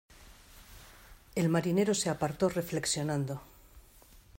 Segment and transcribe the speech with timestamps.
[1.35, 3.39] el marinero se apartó reflexionando.